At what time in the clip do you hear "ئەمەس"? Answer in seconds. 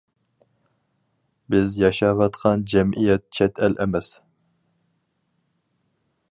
3.85-4.09